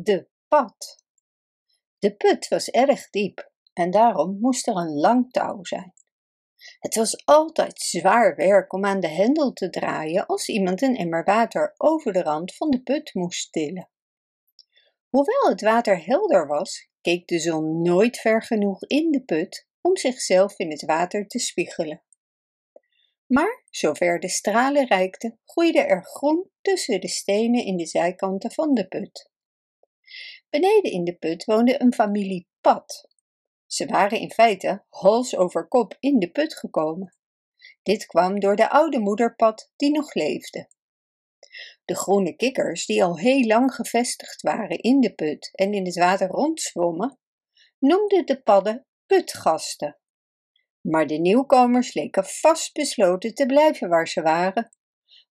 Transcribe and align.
De 0.00 0.28
pad. 0.48 1.04
De 1.98 2.16
put 2.16 2.48
was 2.48 2.68
erg 2.68 3.10
diep 3.10 3.50
en 3.72 3.90
daarom 3.90 4.38
moest 4.40 4.66
er 4.66 4.76
een 4.76 4.94
lang 4.94 5.30
touw 5.30 5.64
zijn. 5.64 5.94
Het 6.78 6.94
was 6.94 7.24
altijd 7.24 7.80
zwaar 7.80 8.36
werk 8.36 8.72
om 8.72 8.84
aan 8.84 9.00
de 9.00 9.08
hendel 9.08 9.52
te 9.52 9.70
draaien 9.70 10.26
als 10.26 10.48
iemand 10.48 10.82
een 10.82 10.96
emmer 10.96 11.24
water 11.24 11.74
over 11.76 12.12
de 12.12 12.22
rand 12.22 12.54
van 12.54 12.70
de 12.70 12.82
put 12.82 13.14
moest 13.14 13.52
tillen. 13.52 13.90
Hoewel 15.08 15.48
het 15.48 15.60
water 15.60 16.04
helder 16.04 16.46
was, 16.46 16.88
keek 17.00 17.26
de 17.26 17.38
zon 17.38 17.82
nooit 17.82 18.16
ver 18.16 18.42
genoeg 18.42 18.82
in 18.82 19.10
de 19.10 19.24
put 19.24 19.68
om 19.80 19.96
zichzelf 19.96 20.58
in 20.58 20.70
het 20.70 20.84
water 20.84 21.26
te 21.26 21.38
spiegelen. 21.38 22.02
Maar 23.26 23.64
zover 23.70 24.20
de 24.20 24.28
stralen 24.28 24.86
reikten, 24.86 25.40
groeide 25.44 25.80
er 25.80 26.04
groen 26.04 26.50
tussen 26.60 27.00
de 27.00 27.08
stenen 27.08 27.64
in 27.64 27.76
de 27.76 27.86
zijkanten 27.86 28.52
van 28.52 28.74
de 28.74 28.88
put. 28.88 29.36
Beneden 30.50 30.92
in 30.92 31.04
de 31.04 31.16
put 31.16 31.44
woonde 31.44 31.82
een 31.82 31.94
familie 31.94 32.48
Pad. 32.60 33.08
Ze 33.66 33.86
waren 33.86 34.18
in 34.18 34.30
feite 34.30 34.84
hals 34.88 35.36
over 35.36 35.68
kop 35.68 35.96
in 36.00 36.18
de 36.18 36.30
put 36.30 36.54
gekomen. 36.54 37.16
Dit 37.82 38.06
kwam 38.06 38.40
door 38.40 38.56
de 38.56 38.70
oude 38.70 38.98
moederpad 38.98 39.70
die 39.76 39.90
nog 39.90 40.14
leefde. 40.14 40.68
De 41.84 41.96
groene 41.96 42.36
kikkers, 42.36 42.86
die 42.86 43.04
al 43.04 43.18
heel 43.18 43.46
lang 43.46 43.74
gevestigd 43.74 44.42
waren 44.42 44.78
in 44.78 45.00
de 45.00 45.14
put 45.14 45.50
en 45.52 45.72
in 45.72 45.84
het 45.84 45.96
water 45.96 46.28
rondzwommen, 46.28 47.18
noemden 47.78 48.26
de 48.26 48.42
padden 48.42 48.86
putgasten. 49.06 49.98
Maar 50.80 51.06
de 51.06 51.18
nieuwkomers 51.18 51.94
leken 51.94 52.24
vastbesloten 52.24 53.34
te 53.34 53.46
blijven 53.46 53.88
waar 53.88 54.08
ze 54.08 54.22
waren, 54.22 54.70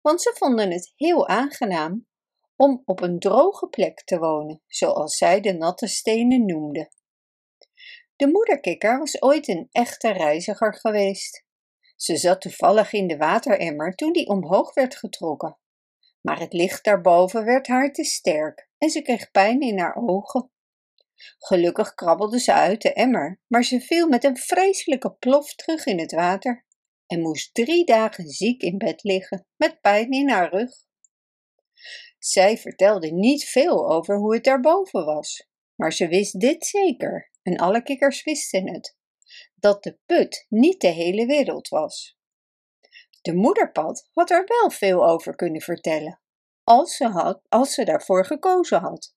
want 0.00 0.22
ze 0.22 0.34
vonden 0.36 0.70
het 0.70 0.92
heel 0.96 1.28
aangenaam 1.28 2.06
om 2.56 2.82
op 2.84 3.00
een 3.00 3.18
droge 3.18 3.68
plek 3.68 4.04
te 4.04 4.18
wonen, 4.18 4.62
zoals 4.66 5.16
zij 5.16 5.40
de 5.40 5.52
natte 5.52 5.86
stenen 5.86 6.46
noemden. 6.46 6.88
De 8.16 8.26
moederkikker 8.26 8.98
was 8.98 9.22
ooit 9.22 9.48
een 9.48 9.68
echte 9.70 10.12
reiziger 10.12 10.74
geweest. 10.74 11.44
Ze 11.96 12.16
zat 12.16 12.40
toevallig 12.40 12.92
in 12.92 13.06
de 13.06 13.16
wateremmer 13.16 13.94
toen 13.94 14.12
die 14.12 14.28
omhoog 14.28 14.74
werd 14.74 14.96
getrokken. 14.96 15.58
Maar 16.20 16.40
het 16.40 16.52
licht 16.52 16.84
daarboven 16.84 17.44
werd 17.44 17.66
haar 17.66 17.92
te 17.92 18.04
sterk 18.04 18.68
en 18.78 18.90
ze 18.90 19.02
kreeg 19.02 19.30
pijn 19.30 19.60
in 19.60 19.78
haar 19.78 19.96
ogen. 19.96 20.50
Gelukkig 21.38 21.94
krabbelde 21.94 22.40
ze 22.40 22.52
uit 22.52 22.82
de 22.82 22.92
emmer, 22.92 23.40
maar 23.46 23.64
ze 23.64 23.80
viel 23.80 24.08
met 24.08 24.24
een 24.24 24.36
vreselijke 24.36 25.12
plof 25.12 25.54
terug 25.54 25.86
in 25.86 25.98
het 25.98 26.12
water 26.12 26.64
en 27.06 27.20
moest 27.20 27.54
drie 27.54 27.84
dagen 27.84 28.28
ziek 28.28 28.62
in 28.62 28.78
bed 28.78 29.02
liggen 29.02 29.46
met 29.56 29.80
pijn 29.80 30.10
in 30.10 30.28
haar 30.28 30.50
rug. 30.50 30.85
Zij 32.26 32.58
vertelde 32.58 33.12
niet 33.12 33.44
veel 33.44 33.90
over 33.90 34.16
hoe 34.16 34.34
het 34.34 34.44
daarboven 34.44 35.04
was, 35.04 35.48
maar 35.74 35.92
ze 35.92 36.08
wist 36.08 36.40
dit 36.40 36.66
zeker, 36.66 37.30
en 37.42 37.56
alle 37.56 37.82
kikkers 37.82 38.24
wisten 38.24 38.72
het, 38.72 38.96
dat 39.54 39.82
de 39.82 39.98
put 40.06 40.46
niet 40.48 40.80
de 40.80 40.88
hele 40.88 41.26
wereld 41.26 41.68
was. 41.68 42.18
De 43.22 43.34
moederpad 43.34 44.10
had 44.12 44.30
er 44.30 44.44
wel 44.46 44.70
veel 44.70 45.08
over 45.08 45.36
kunnen 45.36 45.60
vertellen, 45.60 46.20
als 46.64 46.96
ze, 46.96 47.06
had, 47.06 47.42
als 47.48 47.74
ze 47.74 47.84
daarvoor 47.84 48.24
gekozen 48.24 48.80
had. 48.80 49.14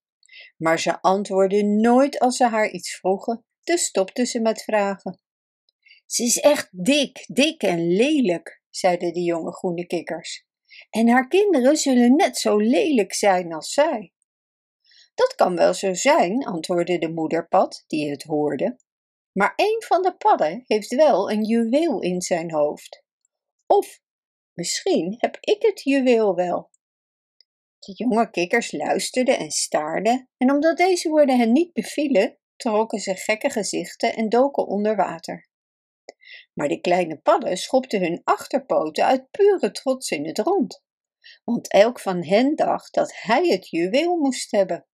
Maar 0.57 0.79
ze 0.79 1.01
antwoordde 1.01 1.63
nooit 1.63 2.19
als 2.19 2.37
ze 2.37 2.47
haar 2.47 2.69
iets 2.69 2.95
vroegen, 2.95 3.45
dus 3.63 3.83
stopte 3.83 4.25
ze 4.25 4.39
met 4.39 4.63
vragen. 4.63 5.21
Ze 6.05 6.23
is 6.23 6.39
echt 6.39 6.85
dik, 6.85 7.25
dik 7.27 7.61
en 7.61 7.87
lelijk, 7.87 8.61
zeiden 8.69 9.13
de 9.13 9.21
jonge 9.21 9.53
groene 9.53 9.85
kikkers. 9.85 10.47
En 10.89 11.09
haar 11.09 11.27
kinderen 11.27 11.77
zullen 11.77 12.15
net 12.15 12.37
zo 12.37 12.57
lelijk 12.57 13.13
zijn 13.13 13.53
als 13.53 13.73
zij. 13.73 14.13
Dat 15.15 15.35
kan 15.35 15.55
wel 15.55 15.73
zo 15.73 15.93
zijn, 15.93 16.45
antwoordde 16.45 16.97
de 16.97 17.09
moederpad, 17.09 17.83
die 17.87 18.09
het 18.09 18.23
hoorde. 18.23 18.77
Maar 19.31 19.53
een 19.55 19.83
van 19.87 20.01
de 20.01 20.15
padden 20.15 20.63
heeft 20.65 20.95
wel 20.95 21.31
een 21.31 21.43
juweel 21.43 22.01
in 22.01 22.21
zijn 22.21 22.51
hoofd. 22.51 23.03
Of 23.65 23.99
misschien 24.53 25.15
heb 25.17 25.37
ik 25.39 25.61
het 25.61 25.83
juweel 25.83 26.35
wel. 26.35 26.69
De 27.79 27.93
jonge 27.93 28.29
kikkers 28.29 28.71
luisterden 28.71 29.37
en 29.37 29.51
staarden, 29.51 30.29
en 30.37 30.51
omdat 30.51 30.77
deze 30.77 31.09
woorden 31.09 31.37
hen 31.37 31.51
niet 31.51 31.73
bevielen, 31.73 32.37
trokken 32.55 32.99
ze 32.99 33.15
gekke 33.15 33.49
gezichten 33.49 34.15
en 34.15 34.29
doken 34.29 34.67
onder 34.67 34.95
water. 34.95 35.48
Maar 36.53 36.67
de 36.67 36.81
kleine 36.81 37.17
padden 37.17 37.57
schopten 37.57 37.99
hun 37.99 38.21
achterpoten 38.23 39.05
uit 39.05 39.31
pure 39.31 39.71
trots 39.71 40.09
in 40.09 40.25
het 40.25 40.39
rond, 40.39 40.83
want 41.43 41.71
elk 41.71 41.99
van 41.99 42.23
hen 42.23 42.55
dacht 42.55 42.93
dat 42.93 43.21
hij 43.21 43.47
het 43.47 43.69
juweel 43.69 44.17
moest 44.17 44.51
hebben. 44.51 44.87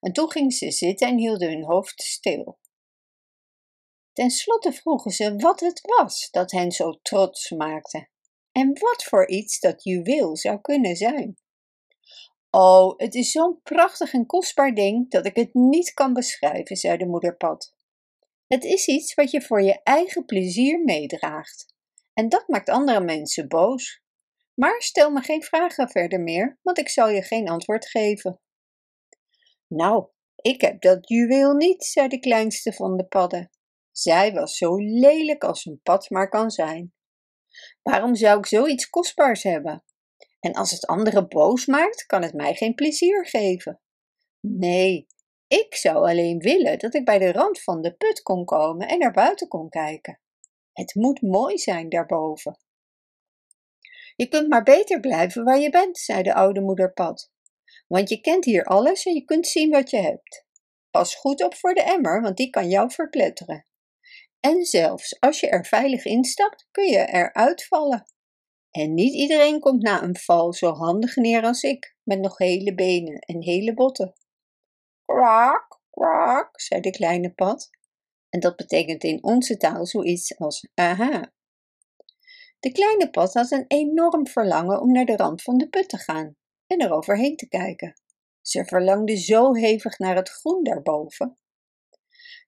En 0.00 0.12
toen 0.12 0.30
gingen 0.30 0.50
ze 0.50 0.70
zitten 0.70 1.08
en 1.08 1.18
hielden 1.18 1.48
hun 1.48 1.64
hoofd 1.64 2.02
stil. 2.02 2.58
Ten 4.12 4.30
slotte 4.30 4.72
vroegen 4.72 5.10
ze 5.10 5.36
wat 5.36 5.60
het 5.60 5.80
was 5.80 6.30
dat 6.30 6.50
hen 6.50 6.72
zo 6.72 6.98
trots 7.02 7.50
maakte 7.50 8.08
en 8.52 8.78
wat 8.78 9.04
voor 9.04 9.28
iets 9.28 9.60
dat 9.60 9.84
juweel 9.84 10.36
zou 10.36 10.60
kunnen 10.60 10.96
zijn. 10.96 11.36
Oh, 12.50 12.94
het 12.96 13.14
is 13.14 13.30
zo'n 13.30 13.60
prachtig 13.62 14.12
en 14.12 14.26
kostbaar 14.26 14.74
ding 14.74 15.10
dat 15.10 15.26
ik 15.26 15.36
het 15.36 15.54
niet 15.54 15.92
kan 15.92 16.12
beschrijven, 16.12 16.76
zei 16.76 16.96
de 16.96 17.06
moederpad. 17.06 17.74
Het 18.54 18.64
is 18.64 18.86
iets 18.86 19.14
wat 19.14 19.30
je 19.30 19.42
voor 19.42 19.62
je 19.62 19.80
eigen 19.82 20.24
plezier 20.24 20.84
meedraagt. 20.84 21.74
En 22.12 22.28
dat 22.28 22.48
maakt 22.48 22.68
andere 22.68 23.00
mensen 23.00 23.48
boos. 23.48 24.02
Maar 24.54 24.82
stel 24.82 25.10
me 25.10 25.20
geen 25.20 25.42
vragen 25.42 25.88
verder 25.88 26.20
meer, 26.20 26.58
want 26.62 26.78
ik 26.78 26.88
zal 26.88 27.08
je 27.08 27.22
geen 27.22 27.48
antwoord 27.48 27.88
geven. 27.88 28.40
Nou, 29.68 30.08
ik 30.36 30.60
heb 30.60 30.80
dat 30.80 31.08
juweel 31.08 31.54
niet, 31.54 31.84
zei 31.84 32.08
de 32.08 32.18
kleinste 32.18 32.72
van 32.72 32.96
de 32.96 33.06
padden. 33.06 33.50
Zij 33.90 34.32
was 34.32 34.56
zo 34.56 34.76
lelijk 34.76 35.44
als 35.44 35.64
een 35.64 35.80
pad 35.82 36.10
maar 36.10 36.28
kan 36.28 36.50
zijn. 36.50 36.94
Waarom 37.82 38.14
zou 38.14 38.38
ik 38.38 38.46
zoiets 38.46 38.90
kostbaars 38.90 39.42
hebben? 39.42 39.84
En 40.40 40.52
als 40.52 40.70
het 40.70 40.86
anderen 40.86 41.28
boos 41.28 41.66
maakt, 41.66 42.06
kan 42.06 42.22
het 42.22 42.34
mij 42.34 42.54
geen 42.54 42.74
plezier 42.74 43.26
geven. 43.26 43.80
Nee, 44.40 45.06
ik 45.54 45.74
zou 45.74 46.08
alleen 46.08 46.38
willen 46.38 46.78
dat 46.78 46.94
ik 46.94 47.04
bij 47.04 47.18
de 47.18 47.32
rand 47.32 47.62
van 47.62 47.82
de 47.82 47.94
put 47.94 48.22
kon 48.22 48.44
komen 48.44 48.88
en 48.88 48.98
naar 48.98 49.12
buiten 49.12 49.48
kon 49.48 49.68
kijken. 49.68 50.20
Het 50.72 50.94
moet 50.94 51.22
mooi 51.22 51.58
zijn 51.58 51.88
daarboven. 51.88 52.58
Je 54.16 54.28
kunt 54.28 54.48
maar 54.48 54.62
beter 54.62 55.00
blijven 55.00 55.44
waar 55.44 55.58
je 55.58 55.70
bent, 55.70 55.98
zei 55.98 56.22
de 56.22 56.34
oude 56.34 56.60
moeder 56.60 56.92
Pat. 56.92 57.32
Want 57.86 58.08
je 58.08 58.20
kent 58.20 58.44
hier 58.44 58.64
alles 58.64 59.04
en 59.04 59.14
je 59.14 59.24
kunt 59.24 59.46
zien 59.46 59.70
wat 59.70 59.90
je 59.90 59.96
hebt. 59.96 60.46
Pas 60.90 61.14
goed 61.14 61.42
op 61.44 61.54
voor 61.54 61.74
de 61.74 61.82
emmer, 61.82 62.20
want 62.20 62.36
die 62.36 62.50
kan 62.50 62.68
jou 62.68 62.90
verpletteren. 62.90 63.66
En 64.40 64.64
zelfs 64.64 65.20
als 65.20 65.40
je 65.40 65.48
er 65.48 65.66
veilig 65.66 66.04
instapt, 66.04 66.68
kun 66.70 66.86
je 66.86 67.06
eruit 67.06 67.64
vallen. 67.64 68.04
En 68.70 68.94
niet 68.94 69.14
iedereen 69.14 69.60
komt 69.60 69.82
na 69.82 70.02
een 70.02 70.16
val 70.16 70.52
zo 70.52 70.72
handig 70.72 71.16
neer 71.16 71.42
als 71.42 71.62
ik, 71.62 71.96
met 72.02 72.20
nog 72.20 72.38
hele 72.38 72.74
benen 72.74 73.18
en 73.18 73.42
hele 73.42 73.74
botten. 73.74 74.14
Kwak, 75.04 75.80
kwak, 75.90 76.60
zei 76.60 76.80
de 76.80 76.90
kleine 76.90 77.32
pad. 77.32 77.70
En 78.28 78.40
dat 78.40 78.56
betekent 78.56 79.04
in 79.04 79.24
onze 79.24 79.56
taal 79.56 79.86
zoiets 79.86 80.38
als 80.38 80.68
aha. 80.74 81.32
De 82.60 82.72
kleine 82.72 83.10
pad 83.10 83.34
had 83.34 83.50
een 83.50 83.64
enorm 83.68 84.26
verlangen 84.26 84.80
om 84.80 84.92
naar 84.92 85.04
de 85.04 85.16
rand 85.16 85.42
van 85.42 85.58
de 85.58 85.68
put 85.68 85.88
te 85.88 85.98
gaan 85.98 86.36
en 86.66 86.78
er 86.78 86.92
overheen 86.92 87.36
te 87.36 87.48
kijken. 87.48 88.00
Ze 88.40 88.64
verlangde 88.64 89.16
zo 89.16 89.54
hevig 89.54 89.98
naar 89.98 90.16
het 90.16 90.28
groen 90.28 90.62
daarboven. 90.62 91.38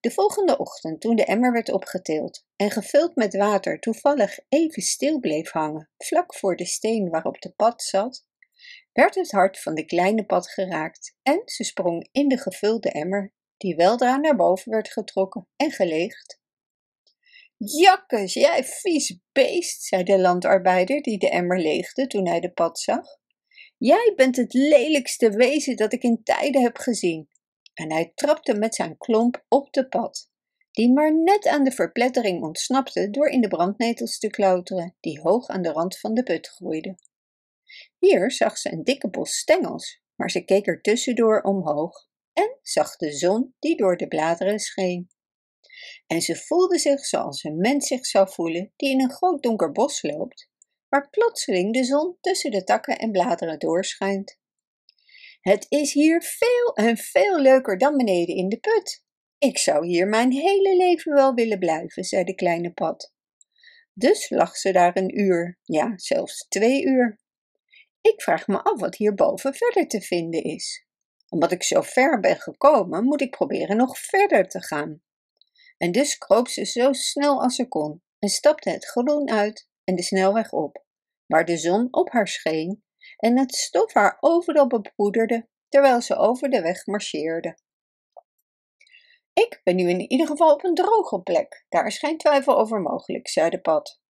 De 0.00 0.10
volgende 0.10 0.58
ochtend, 0.58 1.00
toen 1.00 1.16
de 1.16 1.24
emmer 1.24 1.52
werd 1.52 1.72
opgetild 1.72 2.44
en 2.56 2.70
gevuld 2.70 3.14
met 3.14 3.36
water 3.36 3.80
toevallig 3.80 4.38
even 4.48 4.82
stil 4.82 5.20
bleef 5.20 5.50
hangen, 5.50 5.90
vlak 5.98 6.34
voor 6.34 6.56
de 6.56 6.64
steen 6.64 7.10
waarop 7.10 7.40
de 7.40 7.50
pad 7.50 7.82
zat, 7.82 8.26
werd 8.96 9.14
het 9.14 9.30
hart 9.30 9.60
van 9.60 9.74
de 9.74 9.84
kleine 9.84 10.24
pad 10.24 10.50
geraakt 10.50 11.16
en 11.22 11.42
ze 11.44 11.64
sprong 11.64 12.08
in 12.12 12.28
de 12.28 12.38
gevulde 12.38 12.90
emmer, 12.90 13.32
die 13.56 13.76
weldra 13.76 14.16
naar 14.16 14.36
boven 14.36 14.72
werd 14.72 14.92
getrokken 14.92 15.48
en 15.56 15.70
geleegd. 15.70 16.40
Jakkes, 17.56 18.32
jij 18.32 18.64
vies 18.64 19.18
beest, 19.32 19.82
zei 19.82 20.02
de 20.02 20.18
landarbeider 20.18 21.02
die 21.02 21.18
de 21.18 21.30
emmer 21.30 21.60
leegde 21.60 22.06
toen 22.06 22.26
hij 22.26 22.40
de 22.40 22.52
pad 22.52 22.78
zag. 22.78 23.06
Jij 23.76 24.12
bent 24.16 24.36
het 24.36 24.52
lelijkste 24.52 25.30
wezen 25.30 25.76
dat 25.76 25.92
ik 25.92 26.02
in 26.02 26.22
tijden 26.22 26.62
heb 26.62 26.76
gezien. 26.76 27.28
En 27.74 27.92
hij 27.92 28.12
trapte 28.14 28.54
met 28.54 28.74
zijn 28.74 28.96
klomp 28.98 29.44
op 29.48 29.72
de 29.72 29.88
pad, 29.88 30.30
die 30.70 30.92
maar 30.92 31.14
net 31.22 31.46
aan 31.46 31.64
de 31.64 31.72
verplettering 31.72 32.42
ontsnapte 32.42 33.10
door 33.10 33.28
in 33.28 33.40
de 33.40 33.48
brandnetels 33.48 34.18
te 34.18 34.28
klauteren, 34.28 34.96
die 35.00 35.20
hoog 35.20 35.48
aan 35.48 35.62
de 35.62 35.72
rand 35.72 35.98
van 35.98 36.14
de 36.14 36.22
put 36.22 36.48
groeiden. 36.48 36.96
Hier 38.06 38.30
zag 38.30 38.58
ze 38.58 38.72
een 38.72 38.84
dikke 38.84 39.10
bos 39.10 39.36
stengels, 39.36 40.02
maar 40.14 40.30
ze 40.30 40.44
keek 40.44 40.66
er 40.66 40.80
tussendoor 40.80 41.40
omhoog 41.40 42.08
en 42.32 42.58
zag 42.62 42.96
de 42.96 43.12
zon 43.12 43.54
die 43.58 43.76
door 43.76 43.96
de 43.96 44.08
bladeren 44.08 44.58
scheen. 44.58 45.08
En 46.06 46.20
ze 46.20 46.36
voelde 46.36 46.78
zich 46.78 47.04
zoals 47.04 47.44
een 47.44 47.56
mens 47.56 47.86
zich 47.86 48.06
zou 48.06 48.28
voelen 48.28 48.72
die 48.76 48.90
in 48.90 49.00
een 49.00 49.10
groot 49.10 49.42
donker 49.42 49.72
bos 49.72 50.02
loopt, 50.02 50.50
waar 50.88 51.10
plotseling 51.10 51.72
de 51.72 51.84
zon 51.84 52.16
tussen 52.20 52.50
de 52.50 52.64
takken 52.64 52.98
en 52.98 53.10
bladeren 53.10 53.58
doorschijnt. 53.58 54.38
Het 55.40 55.66
is 55.68 55.92
hier 55.92 56.22
veel 56.22 56.74
en 56.74 56.96
veel 56.96 57.40
leuker 57.40 57.78
dan 57.78 57.96
beneden 57.96 58.34
in 58.34 58.48
de 58.48 58.58
put. 58.58 59.04
Ik 59.38 59.58
zou 59.58 59.86
hier 59.86 60.08
mijn 60.08 60.32
hele 60.32 60.76
leven 60.76 61.14
wel 61.14 61.34
willen 61.34 61.58
blijven, 61.58 62.04
zei 62.04 62.24
de 62.24 62.34
kleine 62.34 62.72
pad. 62.72 63.12
Dus 63.92 64.30
lag 64.30 64.56
ze 64.56 64.72
daar 64.72 64.96
een 64.96 65.20
uur, 65.20 65.58
ja, 65.62 65.92
zelfs 65.96 66.46
twee 66.48 66.84
uur. 66.84 67.24
Ik 68.06 68.22
vraag 68.22 68.46
me 68.46 68.62
af 68.62 68.80
wat 68.80 68.96
hierboven 68.96 69.54
verder 69.54 69.88
te 69.88 70.00
vinden 70.00 70.42
is. 70.42 70.86
Omdat 71.28 71.52
ik 71.52 71.62
zo 71.62 71.80
ver 71.80 72.20
ben 72.20 72.36
gekomen, 72.36 73.04
moet 73.04 73.20
ik 73.20 73.30
proberen 73.30 73.76
nog 73.76 73.98
verder 73.98 74.48
te 74.48 74.62
gaan. 74.62 75.02
En 75.76 75.92
dus 75.92 76.18
kroop 76.18 76.48
ze 76.48 76.64
zo 76.64 76.92
snel 76.92 77.42
als 77.42 77.54
ze 77.54 77.68
kon 77.68 78.02
en 78.18 78.28
stapte 78.28 78.70
het 78.70 78.86
groen 78.86 79.30
uit 79.30 79.68
en 79.84 79.94
de 79.94 80.02
snelweg 80.02 80.52
op, 80.52 80.84
waar 81.26 81.44
de 81.44 81.56
zon 81.56 81.88
op 81.90 82.10
haar 82.10 82.28
scheen 82.28 82.84
en 83.16 83.38
het 83.38 83.54
stof 83.54 83.92
haar 83.92 84.16
overal 84.20 84.66
bepoederde 84.66 85.48
terwijl 85.68 86.00
ze 86.00 86.16
over 86.16 86.50
de 86.50 86.60
weg 86.60 86.86
marcheerde. 86.86 87.58
Ik 89.32 89.60
ben 89.64 89.76
nu 89.76 89.88
in 89.88 90.10
ieder 90.10 90.26
geval 90.26 90.52
op 90.52 90.64
een 90.64 90.74
droge 90.74 91.20
plek, 91.20 91.64
daar 91.68 91.86
is 91.86 91.98
geen 91.98 92.18
twijfel 92.18 92.58
over 92.58 92.80
mogelijk, 92.80 93.28
zei 93.28 93.50
de 93.50 93.60
pad. 93.60 94.00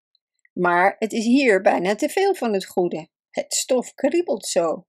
Maar 0.53 0.97
het 0.99 1.13
is 1.13 1.25
hier 1.25 1.61
bijna 1.63 1.95
te 1.95 2.09
veel 2.09 2.35
van 2.35 2.53
het 2.53 2.67
goede. 2.67 3.09
Het 3.37 3.55
stof 3.55 3.95
kriebelt 3.95 4.47
zo. 4.47 4.87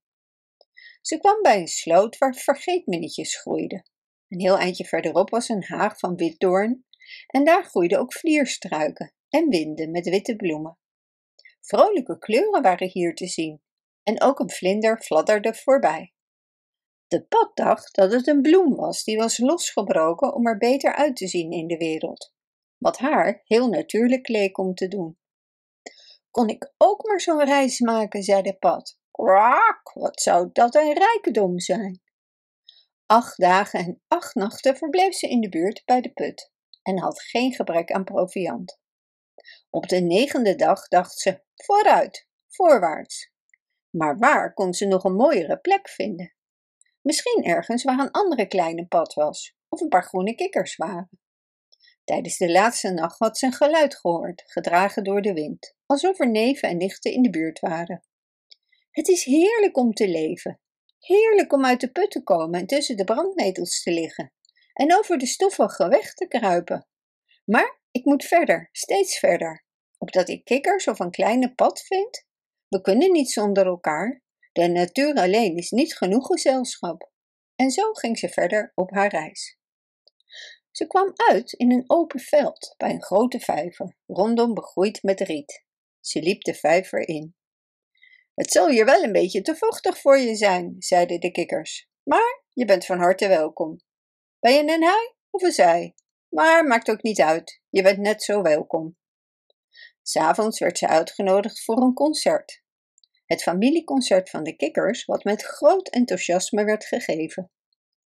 Ze 1.01 1.17
kwam 1.17 1.41
bij 1.41 1.59
een 1.59 1.67
sloot 1.67 2.17
waar 2.17 2.35
vergeetminnetjes 2.35 3.39
groeiden. 3.39 3.89
Een 4.27 4.39
heel 4.39 4.57
eindje 4.57 4.85
verderop 4.85 5.29
was 5.29 5.49
een 5.49 5.63
haag 5.63 5.99
van 5.99 6.15
witdoorn 6.15 6.85
en 7.27 7.43
daar 7.43 7.63
groeiden 7.63 7.99
ook 7.99 8.13
vlierstruiken 8.13 9.13
en 9.29 9.49
winden 9.49 9.91
met 9.91 10.09
witte 10.09 10.35
bloemen. 10.35 10.77
Vrolijke 11.61 12.17
kleuren 12.17 12.61
waren 12.61 12.89
hier 12.89 13.15
te 13.15 13.27
zien 13.27 13.61
en 14.03 14.21
ook 14.21 14.39
een 14.39 14.51
vlinder 14.51 15.01
fladderde 15.01 15.53
voorbij. 15.53 16.13
De 17.07 17.25
pad 17.25 17.51
dacht 17.53 17.95
dat 17.95 18.11
het 18.11 18.27
een 18.27 18.41
bloem 18.41 18.75
was 18.75 19.03
die 19.03 19.17
was 19.17 19.37
losgebroken 19.37 20.33
om 20.33 20.47
er 20.47 20.57
beter 20.57 20.95
uit 20.95 21.15
te 21.15 21.27
zien 21.27 21.51
in 21.51 21.67
de 21.67 21.77
wereld, 21.77 22.33
wat 22.77 22.97
haar 22.97 23.41
heel 23.43 23.69
natuurlijk 23.69 24.27
leek 24.27 24.57
om 24.57 24.73
te 24.73 24.87
doen. 24.87 25.17
Kon 26.37 26.49
ik 26.49 26.73
ook 26.77 27.07
maar 27.07 27.21
zo'n 27.21 27.45
reis 27.45 27.79
maken, 27.79 28.23
zei 28.23 28.41
de 28.41 28.57
pad. 28.57 28.97
Kwak, 29.11 29.93
wat 29.93 30.21
zou 30.21 30.49
dat 30.53 30.75
een 30.75 30.93
rijkdom 30.93 31.59
zijn. 31.59 32.01
Acht 33.05 33.37
dagen 33.37 33.79
en 33.79 34.01
acht 34.07 34.35
nachten 34.35 34.77
verbleef 34.77 35.13
ze 35.13 35.27
in 35.27 35.41
de 35.41 35.49
buurt 35.49 35.81
bij 35.85 36.01
de 36.01 36.11
put 36.11 36.51
en 36.83 36.99
had 36.99 37.21
geen 37.21 37.53
gebrek 37.53 37.91
aan 37.91 38.03
proviand. 38.03 38.79
Op 39.69 39.87
de 39.87 39.99
negende 39.99 40.55
dag 40.55 40.87
dacht 40.87 41.19
ze: 41.19 41.41
vooruit, 41.55 42.27
voorwaarts. 42.47 43.31
Maar 43.89 44.17
waar 44.17 44.53
kon 44.53 44.73
ze 44.73 44.85
nog 44.85 45.03
een 45.03 45.15
mooiere 45.15 45.57
plek 45.59 45.89
vinden? 45.89 46.35
Misschien 47.01 47.43
ergens 47.43 47.83
waar 47.83 47.99
een 47.99 48.11
andere 48.11 48.47
kleine 48.47 48.87
pad 48.87 49.13
was, 49.13 49.55
of 49.69 49.81
een 49.81 49.89
paar 49.89 50.03
groene 50.03 50.35
kikkers 50.35 50.75
waren. 50.75 51.19
Tijdens 52.03 52.37
de 52.37 52.51
laatste 52.51 52.91
nacht 52.91 53.19
had 53.19 53.37
ze 53.37 53.45
een 53.45 53.53
geluid 53.53 53.95
gehoord, 53.95 54.43
gedragen 54.45 55.03
door 55.03 55.21
de 55.21 55.33
wind, 55.33 55.76
alsof 55.87 56.19
er 56.19 56.29
neven 56.29 56.69
en 56.69 56.77
nichten 56.77 57.11
in 57.11 57.21
de 57.21 57.29
buurt 57.29 57.59
waren. 57.59 58.03
Het 58.91 59.07
is 59.07 59.23
heerlijk 59.23 59.77
om 59.77 59.93
te 59.93 60.07
leven, 60.07 60.59
heerlijk 60.99 61.53
om 61.53 61.65
uit 61.65 61.79
de 61.79 61.91
put 61.91 62.11
te 62.11 62.23
komen 62.23 62.59
en 62.59 62.67
tussen 62.67 62.97
de 62.97 63.03
brandnetels 63.03 63.83
te 63.83 63.91
liggen 63.91 64.31
en 64.73 64.95
over 64.95 65.17
de 65.17 65.25
stoffige 65.25 65.87
weg 65.87 66.13
te 66.13 66.27
kruipen. 66.27 66.87
Maar 67.45 67.79
ik 67.91 68.05
moet 68.05 68.25
verder, 68.25 68.69
steeds 68.71 69.19
verder, 69.19 69.65
opdat 69.97 70.29
ik 70.29 70.43
kikkers 70.43 70.87
of 70.87 70.99
een 70.99 71.11
kleine 71.11 71.53
pad 71.53 71.81
vind. 71.81 72.25
We 72.67 72.81
kunnen 72.81 73.11
niet 73.11 73.31
zonder 73.31 73.65
elkaar. 73.65 74.21
De 74.51 74.67
natuur 74.67 75.13
alleen 75.13 75.55
is 75.55 75.71
niet 75.71 75.95
genoeg 75.95 76.25
gezelschap. 76.25 77.11
En 77.55 77.71
zo 77.71 77.93
ging 77.93 78.17
ze 78.19 78.29
verder 78.29 78.71
op 78.75 78.91
haar 78.91 79.09
reis. 79.09 79.57
Ze 80.71 80.87
kwam 80.87 81.11
uit 81.15 81.53
in 81.53 81.71
een 81.71 81.83
open 81.87 82.19
veld 82.19 82.73
bij 82.77 82.89
een 82.89 83.03
grote 83.03 83.39
vijver, 83.39 83.97
rondom 84.05 84.53
begroeid 84.53 85.03
met 85.03 85.19
riet. 85.19 85.65
Ze 86.07 86.21
liep 86.21 86.41
de 86.41 86.53
vijver 86.53 87.07
in. 87.07 87.35
Het 88.33 88.51
zal 88.51 88.69
hier 88.69 88.85
wel 88.85 89.03
een 89.03 89.11
beetje 89.11 89.41
te 89.41 89.55
vochtig 89.55 89.97
voor 89.99 90.17
je 90.17 90.35
zijn, 90.35 90.75
zeiden 90.79 91.19
de 91.19 91.31
kikkers, 91.31 91.89
maar 92.03 92.43
je 92.53 92.65
bent 92.65 92.85
van 92.85 92.97
harte 92.97 93.27
welkom. 93.27 93.79
Ben 94.39 94.53
je 94.53 94.59
een 94.59 94.83
hij 94.83 95.15
of 95.29 95.41
een 95.41 95.51
zij? 95.51 95.95
Maar 96.29 96.65
maakt 96.65 96.89
ook 96.89 97.01
niet 97.01 97.21
uit, 97.21 97.61
je 97.69 97.81
bent 97.81 97.97
net 97.97 98.23
zo 98.23 98.41
welkom. 98.41 98.97
S'avonds 100.01 100.59
werd 100.59 100.77
ze 100.77 100.87
uitgenodigd 100.87 101.63
voor 101.63 101.81
een 101.81 101.93
concert. 101.93 102.63
Het 103.25 103.43
familieconcert 103.43 104.29
van 104.29 104.43
de 104.43 104.55
kikkers, 104.55 105.05
wat 105.05 105.23
met 105.23 105.43
groot 105.43 105.89
enthousiasme 105.89 106.63
werd 106.63 106.85
gegeven. 106.85 107.51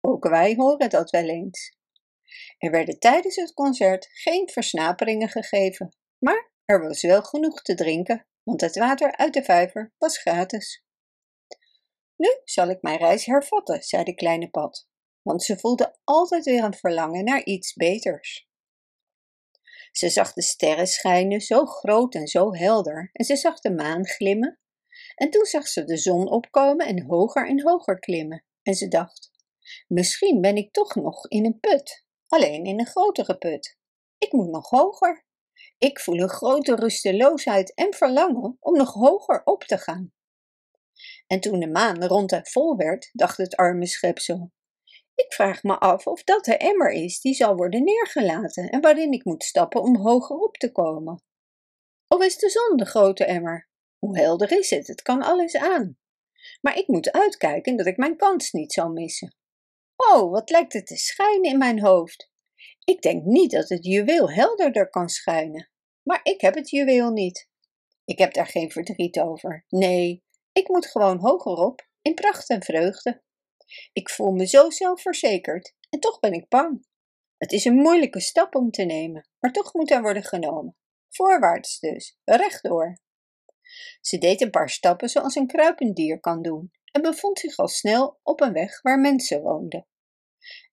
Ook 0.02 0.28
wij 0.28 0.56
horen 0.56 0.90
dat 0.90 1.10
wel 1.10 1.30
eens. 1.30 1.78
Er 2.58 2.72
werden 2.72 3.00
tijdens 3.00 3.36
het 3.36 3.54
concert 3.54 4.10
geen 4.12 4.50
versnaperingen 4.50 5.30
gegeven, 5.30 5.98
maar 6.18 6.51
er 6.72 6.88
was 6.88 7.02
wel 7.02 7.22
genoeg 7.22 7.62
te 7.62 7.76
drinken, 7.76 8.28
want 8.44 8.62
het 8.62 8.76
water 8.76 9.18
uit 9.18 9.34
de 9.34 9.44
vijver 9.44 9.94
was 9.98 10.18
gratis. 10.18 10.84
Nu 12.16 12.40
zal 12.44 12.70
ik 12.70 12.82
mijn 12.82 12.98
reis 12.98 13.26
hervatten, 13.26 13.84
zei 13.84 14.04
de 14.04 14.16
kleine 14.16 14.50
pad, 14.50 14.88
want 15.22 15.44
ze 15.44 15.60
voelde 15.60 15.98
altijd 16.04 16.46
weer 16.46 16.64
een 16.64 16.74
verlangen 16.74 17.24
naar 17.24 17.44
iets 17.44 17.74
beters. 17.74 18.50
Ze 19.92 20.10
zag 20.10 20.34
de 20.34 20.42
sterren 20.42 20.88
schijnen, 20.88 21.42
zo 21.42 21.66
groot 21.66 22.16
en 22.16 22.28
zo 22.28 22.56
helder, 22.56 23.10
en 23.14 23.26
ze 23.26 23.36
zag 23.36 23.60
de 23.60 23.74
maan 23.74 24.08
glimmen. 24.08 24.60
En 25.16 25.30
toen 25.30 25.46
zag 25.46 25.68
ze 25.68 25.84
de 25.84 25.98
zon 25.98 26.30
opkomen 26.30 26.88
en 26.88 27.06
hoger 27.06 27.48
en 27.48 27.62
hoger 27.62 28.00
klimmen. 28.00 28.44
En 28.64 28.74
ze 28.74 28.88
dacht: 28.88 29.32
Misschien 29.88 30.42
ben 30.42 30.56
ik 30.56 30.74
toch 30.74 30.96
nog 30.96 31.28
in 31.28 31.46
een 31.46 31.60
put, 31.60 32.06
alleen 32.28 32.66
in 32.66 32.80
een 32.80 32.86
grotere 32.86 33.38
put. 33.38 33.78
Ik 34.18 34.32
moet 34.32 34.50
nog 34.50 34.70
hoger. 34.70 35.30
Ik 35.82 36.00
voel 36.00 36.20
een 36.20 36.30
grote 36.30 36.76
rusteloosheid 36.76 37.74
en 37.74 37.94
verlangen 37.94 38.58
om 38.60 38.78
nog 38.78 38.94
hoger 38.94 39.42
op 39.44 39.64
te 39.64 39.78
gaan. 39.78 40.12
En 41.28 41.40
toen 41.40 41.60
de 41.60 41.68
maan 41.68 42.06
rond 42.06 42.32
en 42.32 42.46
vol 42.46 42.76
werd, 42.76 43.10
dacht 43.14 43.38
het 43.38 43.56
arme 43.56 43.86
schepsel: 43.86 44.52
ik 45.16 45.34
vraag 45.34 45.64
me 45.64 45.78
af 45.80 46.08
of 46.08 46.24
dat 46.24 46.46
de 46.46 46.58
emmer 46.58 46.92
is 46.92 47.22
die 47.22 47.34
zal 47.34 47.56
worden 47.56 47.84
neergelaten 47.84 48.70
en 48.70 48.82
waarin 48.82 49.12
ik 49.12 49.26
moet 49.26 49.44
stappen 49.44 49.82
om 49.82 49.96
hoger 49.98 50.38
op 50.38 50.58
te 50.58 50.72
komen. 50.72 51.24
Of 52.08 52.24
is 52.24 52.38
de 52.38 52.50
zon 52.50 52.78
de 52.78 52.86
grote 52.86 53.26
emmer? 53.26 53.70
Hoe 53.98 54.20
helder 54.20 54.52
is 54.52 54.70
het? 54.70 54.88
Het 54.88 55.02
kan 55.02 55.22
alles 55.22 55.56
aan. 55.56 55.98
Maar 56.62 56.78
ik 56.78 56.88
moet 56.88 57.12
uitkijken 57.12 57.76
dat 57.76 57.86
ik 57.86 57.98
mijn 57.98 58.18
kans 58.18 58.52
niet 58.52 58.74
zal 58.74 58.90
missen. 58.90 59.36
Oh, 59.96 60.32
wat 60.32 60.50
lijkt 60.50 60.74
het 60.74 60.88
te 60.88 60.98
schijnen 60.98 61.52
in 61.52 61.58
mijn 61.58 61.82
hoofd. 61.82 62.32
Ik 62.84 63.02
denk 63.02 63.24
niet 63.24 63.52
dat 63.52 63.70
het 63.70 63.86
juweel 63.86 64.32
helderder 64.32 64.90
kan 64.90 65.10
schijnen. 65.10 65.71
Maar 66.04 66.20
ik 66.24 66.42
heb 66.42 66.56
het 66.56 66.70
juweel 66.70 67.12
niet. 67.12 67.50
Ik 68.06 68.18
heb 68.18 68.34
daar 68.34 68.48
geen 68.48 68.72
verdriet 68.72 69.20
over. 69.20 69.66
Nee, 69.68 70.24
ik 70.52 70.68
moet 70.68 70.86
gewoon 70.86 71.18
hoger 71.18 71.54
op, 71.54 71.88
in 72.02 72.14
pracht 72.14 72.50
en 72.50 72.64
vreugde. 72.64 73.24
Ik 73.94 74.10
voel 74.10 74.32
me 74.32 74.48
zo 74.48 74.70
zelfverzekerd 74.70 75.76
en 75.90 76.00
toch 76.00 76.20
ben 76.20 76.34
ik 76.34 76.48
bang. 76.48 76.86
Het 77.38 77.52
is 77.52 77.66
een 77.66 77.76
moeilijke 77.76 78.20
stap 78.20 78.56
om 78.56 78.72
te 78.72 78.84
nemen, 78.84 79.30
maar 79.40 79.52
toch 79.52 79.74
moet 79.74 79.92
er 79.92 80.02
worden 80.02 80.24
genomen. 80.24 80.76
Voorwaarts 81.10 81.80
dus, 81.80 82.18
rechtdoor. 82.24 83.00
Ze 84.02 84.18
deed 84.18 84.42
een 84.42 84.50
paar 84.50 84.70
stappen 84.70 85.10
zoals 85.10 85.36
een 85.36 85.48
kruipend 85.48 85.96
dier 85.96 86.20
kan 86.20 86.42
doen 86.42 86.72
en 86.92 87.02
bevond 87.02 87.40
zich 87.40 87.58
al 87.58 87.68
snel 87.68 88.20
op 88.24 88.42
een 88.42 88.54
weg 88.54 88.82
waar 88.82 89.00
mensen 89.00 89.42
woonden. 89.42 89.88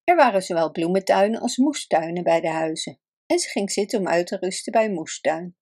Er 0.05 0.17
waren 0.17 0.43
zowel 0.43 0.71
bloementuinen 0.71 1.41
als 1.41 1.57
moestuinen 1.57 2.23
bij 2.23 2.41
de 2.41 2.49
huizen 2.49 3.01
en 3.29 3.39
ze 3.39 3.49
ging 3.49 3.71
zitten 3.71 3.99
om 3.99 4.09
uit 4.09 4.27
te 4.27 4.37
rusten 4.37 4.73
bij 4.73 4.91
moestuin. 4.91 5.57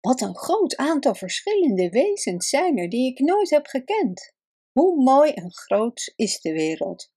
Wat 0.00 0.20
een 0.20 0.36
groot 0.36 0.76
aantal 0.76 1.14
verschillende 1.14 1.88
wezens 1.88 2.48
zijn 2.48 2.78
er 2.78 2.88
die 2.88 3.10
ik 3.10 3.18
nooit 3.18 3.50
heb 3.50 3.66
gekend. 3.66 4.32
Hoe 4.72 5.02
mooi 5.02 5.32
en 5.32 5.52
groot 5.52 6.12
is 6.16 6.40
de 6.40 6.52
wereld. 6.52 7.12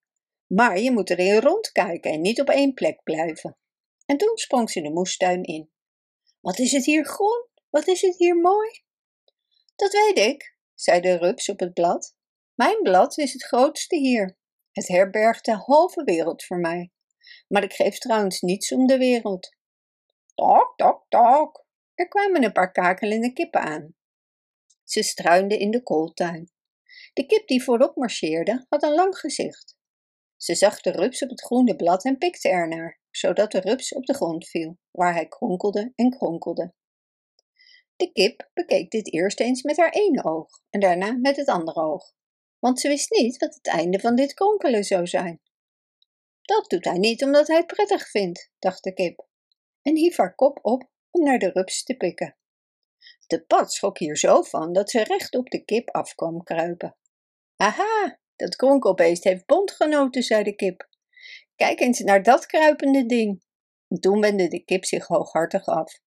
Maar 0.48 0.79
je 0.79 0.91
moet 0.91 1.10
erin 1.10 1.39
rondkijken 1.39 2.12
en 2.12 2.21
niet 2.21 2.41
op 2.41 2.50
één 2.50 2.74
plek 2.74 3.03
blijven. 3.03 3.57
En 4.05 4.17
toen 4.17 4.38
sprong 4.38 4.69
ze 4.69 4.81
de 4.81 4.91
moestuin 4.91 5.43
in. 5.43 5.71
Wat 6.39 6.60
is 6.60 6.71
het 6.71 6.86
hier 6.86 7.05
groen? 7.05 7.48
Wat 7.69 7.88
is 7.88 8.01
het 8.01 8.17
hier 8.17 8.36
mooi? 8.36 8.69
Dat 9.75 9.91
weet 9.91 10.17
ik, 10.17 10.55
zei 10.74 11.01
de 11.01 11.17
rups 11.17 11.50
op 11.50 11.60
het 11.60 11.74
blad. 11.74 12.15
Mijn 12.55 12.81
blad 12.81 13.17
is 13.17 13.33
het 13.33 13.43
grootste 13.43 13.95
hier. 13.95 14.38
Het 14.71 14.88
herbergt 14.88 15.45
de 15.45 15.55
halve 15.55 16.03
wereld 16.03 16.43
voor 16.43 16.60
mij. 16.60 16.91
Maar 17.51 17.63
ik 17.63 17.74
geef 17.74 17.98
trouwens 17.98 18.41
niets 18.41 18.72
om 18.72 18.88
de 18.88 18.98
wereld. 18.98 19.55
Tok, 20.36 20.74
tok, 20.75 21.05
tok. 21.10 21.65
Er 21.96 22.08
kwamen 22.08 22.43
een 22.43 22.51
paar 22.51 22.72
kakelende 22.72 23.34
kippen 23.34 23.62
aan. 23.62 23.96
Ze 24.84 25.03
struinden 25.03 25.60
in 25.60 25.72
de 25.72 25.84
kooltuin. 25.84 26.51
De 27.13 27.25
kip 27.25 27.48
die 27.48 27.63
voorop 27.63 27.96
marcheerde 27.96 28.65
had 28.70 28.84
een 28.84 28.93
lang 28.93 29.17
gezicht. 29.17 29.77
Ze 30.38 30.55
zag 30.55 30.81
de 30.81 30.91
rups 30.91 31.24
op 31.24 31.29
het 31.29 31.41
groene 31.41 31.75
blad 31.75 32.05
en 32.05 32.17
pikte 32.17 32.50
ernaar, 32.50 33.00
zodat 33.10 33.51
de 33.51 33.60
rups 33.60 33.93
op 33.93 34.05
de 34.05 34.13
grond 34.13 34.48
viel, 34.48 34.77
waar 34.91 35.13
hij 35.13 35.27
kronkelde 35.27 35.91
en 35.96 36.10
kronkelde. 36.10 36.74
De 37.96 38.12
kip 38.12 38.50
bekeek 38.53 38.91
dit 38.91 39.13
eerst 39.13 39.39
eens 39.39 39.62
met 39.62 39.77
haar 39.77 39.91
ene 39.91 40.24
oog 40.24 40.62
en 40.70 40.79
daarna 40.79 41.12
met 41.12 41.36
het 41.36 41.48
andere 41.48 41.81
oog. 41.81 42.13
want 42.60 42.79
ze 42.79 42.88
wist 42.88 43.12
niet 43.12 43.38
wat 43.38 43.55
het 43.55 43.67
einde 43.67 44.00
van 44.00 44.15
dit 44.15 44.34
kronkelen 44.34 44.84
zou 44.84 45.08
zijn. 45.08 45.41
Dat 46.51 46.70
doet 46.70 46.86
hij 46.86 46.98
niet 46.98 47.24
omdat 47.24 47.48
hij 47.48 47.58
het 47.58 47.67
prettig 47.67 48.10
vindt, 48.10 48.51
dacht 48.60 48.84
de 48.84 48.93
kip, 48.93 49.27
en 49.81 49.96
hief 49.96 50.17
haar 50.17 50.36
kop 50.36 50.60
op 50.62 50.89
om 51.12 51.24
naar 51.24 51.39
de 51.39 51.50
rups 51.50 51.84
te 51.84 51.96
pikken. 51.96 52.38
De 53.27 53.41
pad 53.46 53.74
schrok 53.74 53.98
hier 53.98 54.17
zo 54.17 54.41
van 54.41 54.74
dat 54.74 54.89
ze 54.89 55.03
recht 55.03 55.36
op 55.36 55.50
de 55.50 55.63
kip 55.63 55.89
af 55.89 56.15
kwam 56.15 56.43
kruipen. 56.43 56.98
Aha, 57.55 58.20
dat 58.36 58.55
kronkelbeest 58.55 59.24
heeft 59.24 59.46
bondgenoten, 59.46 60.24
zei 60.24 60.43
de 60.43 60.55
kip. 60.55 60.89
Kijk 61.55 61.79
eens 61.79 62.00
naar 62.00 62.24
dat 62.24 62.46
kruipende 62.46 63.05
ding. 63.05 63.43
En 63.88 64.00
toen 64.00 64.22
wendde 64.22 64.48
de 64.48 64.63
kip 64.63 64.86
zich 64.86 65.08
hooghartig 65.08 65.65
af. 65.65 66.00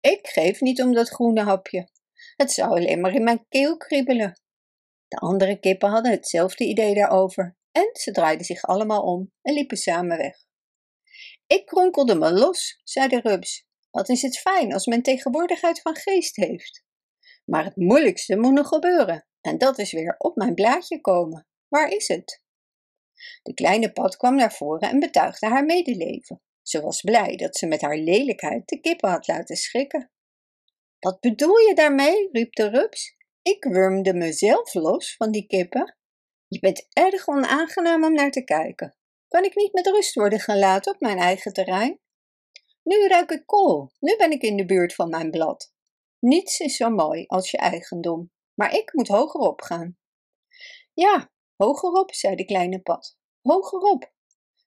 Ik 0.00 0.26
geef 0.26 0.60
niet 0.60 0.82
om 0.82 0.92
dat 0.92 1.08
groene 1.08 1.42
hapje. 1.42 1.88
Het 2.36 2.52
zou 2.52 2.70
alleen 2.70 3.00
maar 3.00 3.14
in 3.14 3.24
mijn 3.24 3.46
keel 3.48 3.76
kriebelen. 3.76 4.40
De 5.08 5.16
andere 5.16 5.58
kippen 5.58 5.90
hadden 5.90 6.12
hetzelfde 6.12 6.64
idee 6.64 6.94
daarover 6.94 7.56
en 7.72 7.90
ze 7.92 8.10
draaiden 8.10 8.46
zich 8.46 8.62
allemaal 8.62 9.02
om 9.02 9.32
en 9.42 9.54
liepen 9.54 9.76
samen 9.76 10.16
weg. 10.16 10.36
Ik 11.46 11.66
kronkelde 11.66 12.14
me 12.14 12.32
los, 12.32 12.80
zei 12.84 13.08
de 13.08 13.20
rups. 13.20 13.66
Wat 13.90 14.08
is 14.08 14.22
het 14.22 14.38
fijn 14.38 14.72
als 14.72 14.86
men 14.86 15.02
tegenwoordigheid 15.02 15.80
van 15.80 15.96
geest 15.96 16.36
heeft. 16.36 16.84
Maar 17.44 17.64
het 17.64 17.76
moeilijkste 17.76 18.36
moet 18.36 18.52
nog 18.52 18.68
gebeuren 18.68 19.26
en 19.40 19.58
dat 19.58 19.78
is 19.78 19.92
weer 19.92 20.14
op 20.18 20.36
mijn 20.36 20.54
blaadje 20.54 21.00
komen. 21.00 21.46
Waar 21.68 21.88
is 21.88 22.08
het? 22.08 22.42
De 23.42 23.54
kleine 23.54 23.92
pad 23.92 24.16
kwam 24.16 24.34
naar 24.34 24.52
voren 24.52 24.90
en 24.90 24.98
betuigde 24.98 25.46
haar 25.46 25.64
medeleven. 25.64 26.42
Ze 26.62 26.80
was 26.80 27.00
blij 27.00 27.36
dat 27.36 27.56
ze 27.56 27.66
met 27.66 27.80
haar 27.80 27.96
lelijkheid 27.96 28.68
de 28.68 28.80
kippen 28.80 29.10
had 29.10 29.26
laten 29.26 29.56
schrikken. 29.56 30.10
Wat 30.98 31.20
bedoel 31.20 31.58
je 31.58 31.74
daarmee? 31.74 32.28
riep 32.32 32.52
de 32.52 32.68
rups. 32.68 33.16
Ik 33.42 33.64
wurmde 33.64 34.14
mezelf 34.14 34.74
los 34.74 35.16
van 35.16 35.30
die 35.30 35.46
kippen. 35.46 35.96
Je 36.52 36.58
bent 36.58 36.86
erg 36.92 37.28
onaangenaam 37.28 38.04
om 38.04 38.12
naar 38.12 38.30
te 38.30 38.44
kijken. 38.44 38.96
Kan 39.28 39.44
ik 39.44 39.54
niet 39.54 39.72
met 39.72 39.86
rust 39.86 40.14
worden 40.14 40.40
gelaten 40.40 40.94
op 40.94 41.00
mijn 41.00 41.18
eigen 41.18 41.52
terrein? 41.52 42.00
Nu 42.82 43.06
ruik 43.06 43.30
ik 43.30 43.46
kool, 43.46 43.92
nu 43.98 44.16
ben 44.16 44.30
ik 44.30 44.42
in 44.42 44.56
de 44.56 44.64
buurt 44.64 44.94
van 44.94 45.08
mijn 45.08 45.30
blad. 45.30 45.72
Niets 46.18 46.60
is 46.60 46.76
zo 46.76 46.90
mooi 46.90 47.24
als 47.26 47.50
je 47.50 47.56
eigendom, 47.56 48.30
maar 48.54 48.74
ik 48.74 48.92
moet 48.92 49.08
hogerop 49.08 49.60
gaan. 49.60 49.98
Ja, 50.92 51.32
hogerop, 51.56 52.14
zei 52.14 52.34
de 52.34 52.44
kleine 52.44 52.80
pad. 52.80 53.16
Hogerop. 53.42 54.12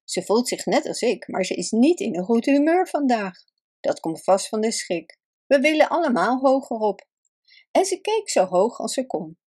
Ze 0.04 0.24
voelt 0.24 0.48
zich 0.48 0.66
net 0.66 0.88
als 0.88 1.02
ik, 1.02 1.28
maar 1.28 1.44
ze 1.44 1.56
is 1.56 1.72
niet 1.72 2.00
in 2.00 2.18
een 2.18 2.26
goed 2.26 2.46
humeur 2.46 2.88
vandaag. 2.88 3.38
Dat 3.80 4.00
komt 4.00 4.24
vast 4.24 4.48
van 4.48 4.62
de 4.62 4.72
schrik. 4.72 5.20
We 5.46 5.60
willen 5.60 5.90
allemaal 5.90 6.40
hogerop. 6.40 7.08
En 7.72 7.86
ze 7.86 8.02
keek 8.02 8.30
zo 8.30 8.46
hoog 8.46 8.80
als 8.80 8.94
ze 8.94 9.06
kon. 9.06 9.38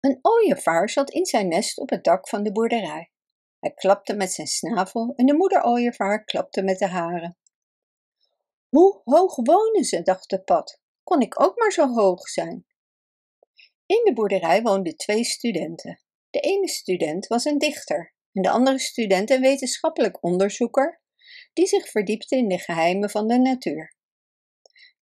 Een 0.00 0.18
ooievaar 0.22 0.90
zat 0.90 1.10
in 1.10 1.26
zijn 1.26 1.48
nest 1.48 1.78
op 1.78 1.90
het 1.90 2.04
dak 2.04 2.28
van 2.28 2.42
de 2.42 2.52
boerderij. 2.52 3.10
Hij 3.58 3.74
klapte 3.74 4.14
met 4.14 4.32
zijn 4.32 4.46
snavel 4.46 5.12
en 5.16 5.26
de 5.26 5.34
moeder 5.34 5.62
ooievaar 5.62 6.24
klapte 6.24 6.62
met 6.62 6.78
de 6.78 6.86
haren. 6.86 7.38
Hoe 8.68 9.00
hoog 9.04 9.36
wonen 9.36 9.84
ze, 9.84 10.02
dacht 10.02 10.30
de 10.30 10.42
pad. 10.42 10.80
Kon 11.02 11.20
ik 11.20 11.40
ook 11.40 11.58
maar 11.58 11.72
zo 11.72 11.94
hoog 11.94 12.28
zijn? 12.28 12.66
In 13.86 14.00
de 14.04 14.12
boerderij 14.12 14.62
woonden 14.62 14.96
twee 14.96 15.24
studenten. 15.24 16.00
De 16.30 16.40
ene 16.40 16.68
student 16.68 17.26
was 17.26 17.44
een 17.44 17.58
dichter 17.58 18.14
en 18.32 18.42
de 18.42 18.50
andere 18.50 18.78
student 18.78 19.30
een 19.30 19.40
wetenschappelijk 19.40 20.22
onderzoeker 20.24 21.00
die 21.52 21.66
zich 21.66 21.88
verdiepte 21.88 22.36
in 22.36 22.48
de 22.48 22.58
geheimen 22.58 23.10
van 23.10 23.26
de 23.26 23.38
natuur. 23.38 23.96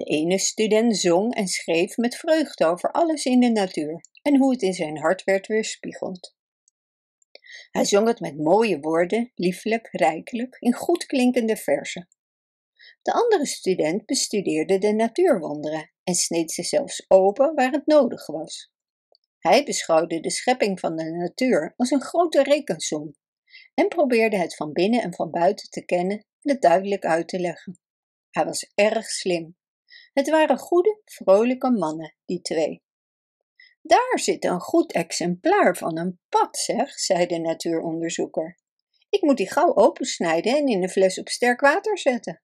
De 0.05 0.11
ene 0.11 0.39
student 0.39 0.97
zong 0.97 1.35
en 1.35 1.47
schreef 1.47 1.97
met 1.97 2.17
vreugde 2.17 2.67
over 2.67 2.91
alles 2.91 3.25
in 3.25 3.41
de 3.41 3.51
natuur 3.51 4.05
en 4.23 4.39
hoe 4.39 4.53
het 4.53 4.63
in 4.63 4.73
zijn 4.73 4.99
hart 4.99 5.25
werd 5.25 5.47
weerspiegeld. 5.47 6.35
Hij 7.71 7.85
zong 7.85 8.07
het 8.09 8.21
met 8.21 8.39
mooie 8.39 8.81
woorden, 8.81 9.33
lieflijk, 9.35 9.89
rijkelijk, 9.91 10.57
in 10.61 10.73
goed 10.73 11.07
klinkende 11.07 11.57
verzen. 11.57 12.09
De 13.03 13.13
andere 13.13 13.47
student 13.47 14.07
bestudeerde 14.07 14.79
de 14.79 14.93
natuurwonderen 14.93 15.91
en 16.03 16.15
sneed 16.15 16.53
ze 16.53 16.63
zelfs 16.63 17.05
open 17.09 17.55
waar 17.55 17.71
het 17.71 17.87
nodig 17.87 18.27
was. 18.27 18.73
Hij 19.39 19.65
beschouwde 19.65 20.21
de 20.21 20.31
schepping 20.31 20.81
van 20.81 20.97
de 20.97 21.11
natuur 21.11 21.75
als 21.77 21.91
een 21.91 22.03
grote 22.03 22.43
rekensom 22.43 23.15
en 23.75 23.89
probeerde 23.89 24.37
het 24.37 24.57
van 24.57 24.73
binnen 24.73 25.03
en 25.03 25.15
van 25.15 25.31
buiten 25.31 25.71
te 25.71 25.85
kennen 25.85 26.17
en 26.17 26.51
het 26.51 26.63
duidelijk 26.63 27.05
uit 27.05 27.29
te 27.29 27.39
leggen. 27.39 27.79
Hij 28.31 28.45
was 28.45 28.73
erg 28.75 29.07
slim. 29.07 29.57
Het 30.15 30.31
waren 30.31 30.59
goede, 30.59 31.01
vrolijke 31.05 31.71
mannen, 31.71 32.15
die 32.25 32.41
twee. 32.41 32.83
Daar 33.83 34.19
zit 34.19 34.45
een 34.45 34.61
goed 34.61 34.93
exemplaar 34.93 35.77
van 35.77 35.99
een 35.99 36.21
pad, 36.29 36.57
zeg, 36.57 36.99
zei 36.99 37.27
de 37.27 37.39
natuuronderzoeker. 37.39 38.59
Ik 39.09 39.23
moet 39.23 39.37
die 39.37 39.51
gauw 39.51 39.75
opensnijden 39.75 40.57
en 40.57 40.67
in 40.67 40.83
een 40.83 40.89
fles 40.89 41.19
op 41.19 41.29
sterk 41.29 41.61
water 41.61 41.99
zetten. 41.99 42.43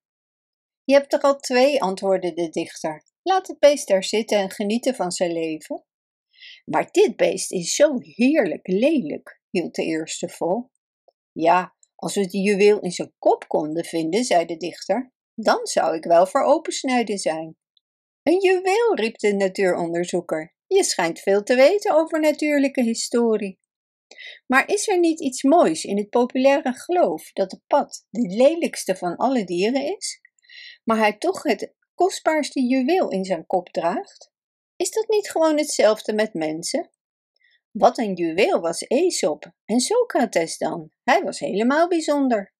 Je 0.84 0.94
hebt 0.94 1.12
er 1.12 1.20
al 1.20 1.36
twee, 1.36 1.82
antwoordde 1.82 2.32
de 2.32 2.48
dichter. 2.48 3.04
Laat 3.22 3.46
het 3.46 3.58
beest 3.58 3.88
daar 3.88 4.04
zitten 4.04 4.38
en 4.38 4.50
genieten 4.50 4.94
van 4.94 5.12
zijn 5.12 5.32
leven. 5.32 5.84
Maar 6.64 6.88
dit 6.90 7.16
beest 7.16 7.52
is 7.52 7.74
zo 7.74 7.94
heerlijk 7.98 8.66
lelijk, 8.66 9.40
hield 9.50 9.74
de 9.74 9.84
eerste 9.84 10.28
vol. 10.28 10.70
Ja, 11.32 11.74
als 11.94 12.14
we 12.14 12.26
die 12.26 12.42
juweel 12.42 12.80
in 12.80 12.90
zijn 12.90 13.14
kop 13.18 13.48
konden 13.48 13.84
vinden, 13.84 14.24
zei 14.24 14.46
de 14.46 14.56
dichter, 14.56 15.12
dan 15.34 15.66
zou 15.66 15.96
ik 15.96 16.04
wel 16.04 16.26
voor 16.26 16.42
opensnijden 16.42 17.18
zijn. 17.18 17.56
Een 18.30 18.40
juweel, 18.40 18.94
riep 18.94 19.18
de 19.18 19.32
natuuronderzoeker. 19.32 20.54
Je 20.66 20.84
schijnt 20.84 21.20
veel 21.20 21.42
te 21.42 21.54
weten 21.54 21.94
over 21.94 22.20
natuurlijke 22.20 22.82
historie. 22.82 23.58
Maar 24.46 24.68
is 24.68 24.88
er 24.88 24.98
niet 24.98 25.20
iets 25.20 25.42
moois 25.42 25.84
in 25.84 25.96
het 25.96 26.08
populaire 26.08 26.72
geloof 26.72 27.32
dat 27.32 27.50
de 27.50 27.60
pad 27.66 28.06
de 28.10 28.36
lelijkste 28.36 28.96
van 28.96 29.16
alle 29.16 29.44
dieren 29.44 29.96
is, 29.96 30.20
maar 30.84 30.96
hij 30.98 31.16
toch 31.18 31.42
het 31.42 31.74
kostbaarste 31.94 32.60
juweel 32.60 33.10
in 33.10 33.24
zijn 33.24 33.46
kop 33.46 33.68
draagt? 33.68 34.32
Is 34.76 34.90
dat 34.90 35.08
niet 35.08 35.30
gewoon 35.30 35.56
hetzelfde 35.56 36.12
met 36.12 36.34
mensen? 36.34 36.90
Wat 37.70 37.98
een 37.98 38.14
juweel 38.14 38.60
was 38.60 38.88
Aesop 38.88 39.52
en 39.64 39.80
Socrates 39.80 40.58
dan, 40.58 40.90
hij 41.02 41.22
was 41.22 41.38
helemaal 41.38 41.88
bijzonder. 41.88 42.54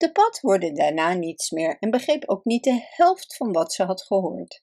De 0.00 0.12
pad 0.12 0.38
hoorde 0.40 0.72
daarna 0.72 1.14
niets 1.14 1.50
meer 1.50 1.76
en 1.78 1.90
begreep 1.90 2.28
ook 2.28 2.44
niet 2.44 2.64
de 2.64 2.86
helft 2.90 3.36
van 3.36 3.52
wat 3.52 3.72
ze 3.72 3.84
had 3.84 4.02
gehoord. 4.02 4.62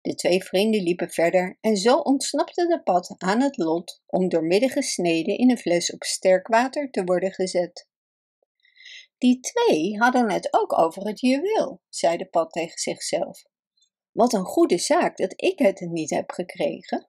De 0.00 0.14
twee 0.14 0.44
vrienden 0.44 0.82
liepen 0.82 1.10
verder 1.10 1.58
en 1.60 1.76
zo 1.76 1.96
ontsnapte 1.96 2.66
de 2.66 2.82
pad 2.82 3.14
aan 3.16 3.40
het 3.40 3.56
lot 3.56 4.02
om 4.06 4.28
doormidden 4.28 4.70
gesneden 4.70 5.38
in 5.38 5.50
een 5.50 5.58
fles 5.58 5.92
op 5.92 6.02
sterk 6.02 6.46
water 6.46 6.90
te 6.90 7.04
worden 7.04 7.32
gezet. 7.32 7.88
Die 9.18 9.40
twee 9.40 9.98
hadden 9.98 10.30
het 10.30 10.54
ook 10.54 10.78
over 10.78 11.06
het 11.06 11.20
juweel, 11.20 11.82
zei 11.88 12.16
de 12.16 12.26
pad 12.26 12.52
tegen 12.52 12.78
zichzelf. 12.78 13.42
Wat 14.12 14.32
een 14.32 14.44
goede 14.44 14.78
zaak 14.78 15.16
dat 15.16 15.32
ik 15.36 15.58
het 15.58 15.80
niet 15.80 16.10
heb 16.10 16.30
gekregen. 16.30 17.08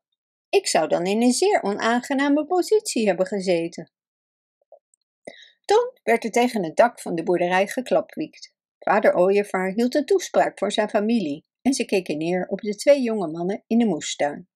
Ik 0.49 0.67
zou 0.67 0.87
dan 0.87 1.05
in 1.05 1.21
een 1.21 1.31
zeer 1.31 1.63
onaangename 1.63 2.45
positie 2.45 3.07
hebben 3.07 3.25
gezeten. 3.25 3.91
Toen 5.71 5.91
werd 6.03 6.23
er 6.23 6.31
tegen 6.31 6.63
het 6.63 6.75
dak 6.75 7.01
van 7.01 7.15
de 7.15 7.23
boerderij 7.23 7.67
geklapwiekt. 7.67 8.53
Vader 8.79 9.15
Ooievaar 9.15 9.71
hield 9.71 9.95
een 9.95 10.05
toespraak 10.05 10.59
voor 10.59 10.71
zijn 10.71 10.89
familie 10.89 11.45
en 11.61 11.73
ze 11.73 11.85
keken 11.85 12.17
neer 12.17 12.47
op 12.47 12.59
de 12.59 12.75
twee 12.75 13.01
jonge 13.01 13.27
mannen 13.27 13.63
in 13.67 13.77
de 13.77 13.85
moestuin. 13.85 14.49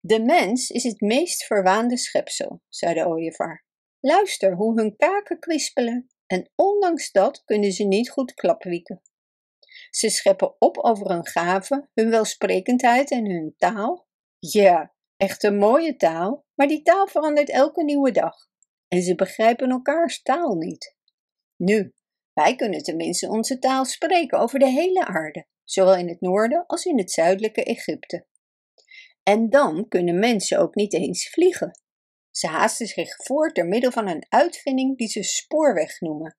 De 0.00 0.20
mens 0.20 0.70
is 0.70 0.82
het 0.82 1.00
meest 1.00 1.44
verwaande 1.44 1.96
schepsel, 1.96 2.62
zei 2.68 2.94
de 2.94 3.06
ooievaar. 3.06 3.64
Luister 4.00 4.54
hoe 4.54 4.80
hun 4.80 4.96
kaken 4.96 5.38
kwispelen 5.38 6.08
en 6.26 6.50
ondanks 6.54 7.12
dat 7.12 7.44
kunnen 7.44 7.72
ze 7.72 7.84
niet 7.84 8.10
goed 8.10 8.34
klapwieken. 8.34 9.02
Ze 9.90 10.10
scheppen 10.10 10.54
op 10.58 10.78
over 10.78 11.10
hun 11.10 11.26
gaven, 11.26 11.90
hun 11.94 12.10
welsprekendheid 12.10 13.10
en 13.10 13.30
hun 13.30 13.54
taal. 13.56 14.06
Ja, 14.38 14.94
echt 15.16 15.42
een 15.42 15.58
mooie 15.58 15.96
taal, 15.96 16.44
maar 16.54 16.66
die 16.66 16.82
taal 16.82 17.06
verandert 17.06 17.50
elke 17.50 17.84
nieuwe 17.84 18.10
dag. 18.10 18.48
En 18.88 19.02
ze 19.02 19.14
begrijpen 19.14 19.70
elkaars 19.70 20.22
taal 20.22 20.54
niet. 20.54 20.96
Nu, 21.56 21.94
wij 22.32 22.56
kunnen 22.56 22.82
tenminste 22.82 23.28
onze 23.28 23.58
taal 23.58 23.84
spreken 23.84 24.38
over 24.38 24.58
de 24.58 24.68
hele 24.70 25.06
aarde, 25.06 25.46
zowel 25.64 25.96
in 25.96 26.08
het 26.08 26.20
noorden 26.20 26.66
als 26.66 26.84
in 26.84 26.98
het 26.98 27.10
zuidelijke 27.10 27.64
Egypte. 27.64 28.26
En 29.22 29.50
dan 29.50 29.88
kunnen 29.88 30.18
mensen 30.18 30.58
ook 30.58 30.74
niet 30.74 30.94
eens 30.94 31.30
vliegen. 31.30 31.80
Ze 32.30 32.46
haasten 32.46 32.86
zich 32.86 33.16
voort 33.24 33.54
door 33.54 33.66
middel 33.66 33.90
van 33.90 34.08
een 34.08 34.26
uitvinding 34.28 34.98
die 34.98 35.08
ze 35.08 35.22
spoorweg 35.22 36.00
noemen. 36.00 36.36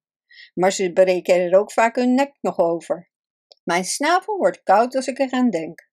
Maar 0.53 0.71
ze 0.71 0.93
breken 0.93 1.35
er 1.35 1.59
ook 1.59 1.71
vaak 1.71 1.95
hun 1.95 2.13
nek 2.13 2.37
nog 2.41 2.57
over. 2.57 3.09
Mijn 3.63 3.85
snavel 3.85 4.37
wordt 4.37 4.63
koud 4.63 4.95
als 4.95 5.07
ik 5.07 5.19
eraan 5.19 5.49
denk. 5.49 5.89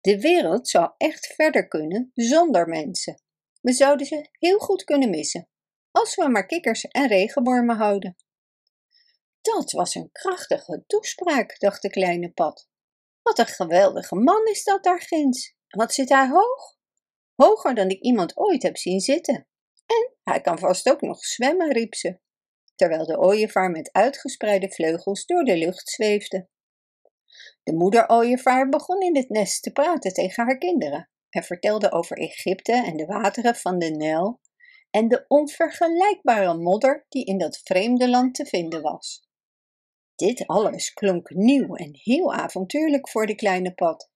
De 0.00 0.20
wereld 0.20 0.68
zou 0.68 0.90
echt 0.96 1.26
verder 1.26 1.68
kunnen 1.68 2.10
zonder 2.14 2.68
mensen. 2.68 3.22
We 3.60 3.72
zouden 3.72 4.06
ze 4.06 4.28
heel 4.38 4.58
goed 4.58 4.84
kunnen 4.84 5.10
missen, 5.10 5.48
als 5.90 6.14
we 6.14 6.28
maar 6.28 6.46
kikkers 6.46 6.84
en 6.84 7.08
regenwormen 7.08 7.76
houden. 7.76 8.16
Dat 9.40 9.72
was 9.72 9.94
een 9.94 10.12
krachtige 10.12 10.84
toespraak, 10.86 11.58
dacht 11.58 11.82
de 11.82 11.90
kleine 11.90 12.30
pad. 12.30 12.68
Wat 13.22 13.38
een 13.38 13.46
geweldige 13.46 14.14
man 14.14 14.46
is 14.46 14.64
dat 14.64 14.84
daar 14.84 15.00
ginds. 15.00 15.54
Wat 15.68 15.94
zit 15.94 16.08
hij 16.08 16.28
hoog? 16.28 16.78
hoger 17.34 17.74
dan 17.74 17.88
ik 17.88 18.00
iemand 18.00 18.36
ooit 18.36 18.62
heb 18.62 18.76
zien 18.76 19.00
zitten. 19.00 19.46
En 19.86 20.14
hij 20.22 20.40
kan 20.40 20.58
vast 20.58 20.90
ook 20.90 21.00
nog 21.00 21.24
zwemmen, 21.24 21.72
riep 21.72 21.94
ze, 21.94 22.18
terwijl 22.74 23.06
de 23.06 23.18
ooievaar 23.18 23.70
met 23.70 23.92
uitgespreide 23.92 24.70
vleugels 24.70 25.26
door 25.26 25.44
de 25.44 25.56
lucht 25.56 25.88
zweefde. 25.88 26.48
De 27.62 27.74
moeder 27.74 28.08
ooievaar 28.08 28.68
begon 28.68 29.00
in 29.00 29.16
het 29.16 29.28
nest 29.28 29.62
te 29.62 29.72
praten 29.72 30.12
tegen 30.12 30.44
haar 30.44 30.58
kinderen 30.58 31.10
en 31.30 31.42
vertelde 31.42 31.92
over 31.92 32.18
Egypte 32.18 32.72
en 32.72 32.96
de 32.96 33.06
wateren 33.06 33.54
van 33.54 33.78
de 33.78 33.90
Nijl 33.90 34.40
en 34.90 35.08
de 35.08 35.24
onvergelijkbare 35.28 36.54
modder 36.54 37.06
die 37.08 37.24
in 37.24 37.38
dat 37.38 37.60
vreemde 37.64 38.08
land 38.08 38.34
te 38.34 38.46
vinden 38.46 38.82
was. 38.82 39.28
Dit 40.14 40.46
alles 40.46 40.92
klonk 40.92 41.30
nieuw 41.30 41.74
en 41.74 41.90
heel 41.92 42.34
avontuurlijk 42.34 43.08
voor 43.08 43.26
de 43.26 43.34
kleine 43.34 43.74
pad. 43.74 44.10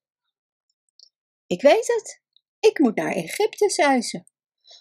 Ik 1.47 1.63
weet 1.63 1.87
het, 1.87 2.23
ik 2.61 2.79
moet 2.79 2.97
naar 2.97 3.13
Egypte, 3.13 3.71
zei 3.71 4.03
ze. 4.03 4.25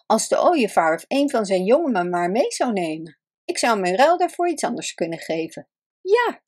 Als 0.06 0.28
de 0.28 0.42
ooievaar 0.42 0.96
of 0.96 1.06
een 1.08 1.30
van 1.30 1.46
zijn 1.46 1.64
jongen 1.64 1.92
me 1.92 2.04
maar 2.04 2.32
mee 2.32 2.52
zou 2.52 2.74
nemen. 2.74 3.20
Ik 3.46 3.58
zou 3.58 3.80
mijn 3.80 3.96
ruil 3.96 4.18
daarvoor 4.18 4.50
iets 4.50 4.64
anders 4.64 4.94
kunnen 4.94 5.20
geven. 5.20 5.70
Ja, 6.02 6.42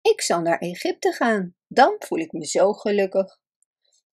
ik 0.00 0.20
zal 0.20 0.40
naar 0.40 0.58
Egypte 0.58 1.12
gaan. 1.12 1.56
Dan 1.68 1.96
voel 1.98 2.18
ik 2.18 2.32
me 2.32 2.46
zo 2.46 2.72
gelukkig. 2.72 3.38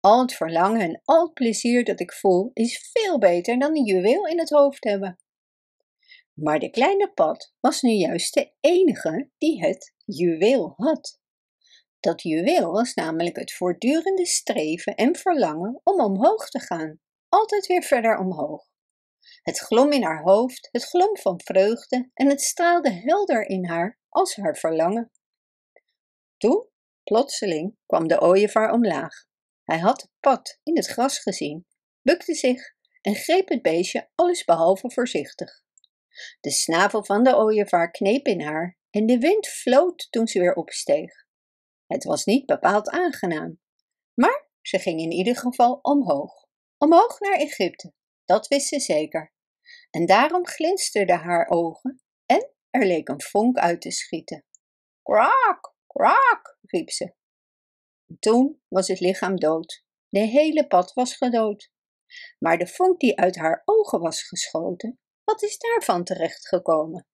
Al 0.00 0.20
het 0.20 0.34
verlangen 0.34 0.80
en 0.80 1.00
al 1.04 1.22
het 1.22 1.34
plezier 1.34 1.84
dat 1.84 2.00
ik 2.00 2.12
voel 2.12 2.50
is 2.52 2.90
veel 2.92 3.18
beter 3.18 3.58
dan 3.58 3.76
een 3.76 3.84
juweel 3.84 4.26
in 4.26 4.38
het 4.38 4.50
hoofd 4.50 4.84
hebben. 4.84 5.18
Maar 6.34 6.58
de 6.58 6.70
kleine 6.70 7.12
pad 7.12 7.52
was 7.60 7.82
nu 7.82 7.90
juist 7.90 8.34
de 8.34 8.52
enige 8.60 9.30
die 9.38 9.60
het 9.60 9.94
juweel 10.04 10.72
had. 10.76 11.18
Dat 12.00 12.22
juweel 12.22 12.72
was 12.72 12.94
namelijk 12.94 13.36
het 13.36 13.52
voortdurende 13.52 14.26
streven 14.26 14.94
en 14.94 15.16
verlangen 15.16 15.80
om 15.84 16.00
omhoog 16.00 16.48
te 16.48 16.60
gaan, 16.60 17.00
altijd 17.28 17.66
weer 17.66 17.82
verder 17.82 18.18
omhoog. 18.18 18.68
Het 19.42 19.58
glom 19.58 19.92
in 19.92 20.02
haar 20.02 20.22
hoofd, 20.22 20.68
het 20.72 20.84
glom 20.84 21.16
van 21.16 21.40
vreugde 21.44 22.10
en 22.14 22.28
het 22.28 22.40
straalde 22.40 22.90
helder 22.90 23.48
in 23.48 23.66
haar 23.66 23.98
als 24.08 24.36
haar 24.36 24.56
verlangen. 24.56 25.10
Toen, 26.36 26.68
plotseling, 27.02 27.76
kwam 27.86 28.08
de 28.08 28.20
ooievaar 28.20 28.72
omlaag. 28.72 29.29
Hij 29.70 29.78
had 29.78 30.00
het 30.00 30.10
pad 30.20 30.58
in 30.62 30.76
het 30.76 30.86
gras 30.86 31.18
gezien, 31.18 31.66
bukte 32.02 32.34
zich 32.34 32.74
en 33.00 33.14
greep 33.14 33.48
het 33.48 33.62
beestje 33.62 34.10
allesbehalve 34.14 34.90
voorzichtig. 34.90 35.62
De 36.40 36.50
snavel 36.50 37.04
van 37.04 37.22
de 37.22 37.36
ooievaar 37.36 37.90
kneep 37.90 38.26
in 38.26 38.40
haar 38.40 38.78
en 38.90 39.06
de 39.06 39.18
wind 39.18 39.46
floot 39.46 40.06
toen 40.10 40.26
ze 40.26 40.38
weer 40.38 40.54
opsteeg. 40.54 41.12
Het 41.86 42.04
was 42.04 42.24
niet 42.24 42.46
bepaald 42.46 42.88
aangenaam, 42.88 43.60
maar 44.14 44.48
ze 44.60 44.78
ging 44.78 45.00
in 45.00 45.10
ieder 45.10 45.36
geval 45.36 45.78
omhoog. 45.82 46.46
Omhoog 46.78 47.20
naar 47.20 47.38
Egypte, 47.38 47.92
dat 48.24 48.48
wist 48.48 48.68
ze 48.68 48.80
zeker. 48.80 49.32
En 49.90 50.06
daarom 50.06 50.46
glinsterden 50.46 51.18
haar 51.18 51.48
ogen 51.48 52.02
en 52.26 52.52
er 52.70 52.86
leek 52.86 53.08
een 53.08 53.22
vonk 53.22 53.58
uit 53.58 53.80
te 53.80 53.90
schieten. 53.90 54.44
Kwak, 55.02 55.74
kwak, 55.86 56.58
riep 56.60 56.90
ze. 56.90 57.18
Toen 58.18 58.62
was 58.68 58.88
het 58.88 59.00
lichaam 59.00 59.36
dood. 59.36 59.84
De 60.08 60.18
hele 60.18 60.66
pad 60.66 60.92
was 60.92 61.16
gedood. 61.16 61.70
Maar 62.38 62.58
de 62.58 62.66
vonk 62.66 63.00
die 63.00 63.18
uit 63.18 63.36
haar 63.36 63.62
ogen 63.64 64.00
was 64.00 64.22
geschoten, 64.22 64.98
wat 65.24 65.42
is 65.42 65.58
daarvan 65.58 66.04
terechtgekomen? 66.04 67.06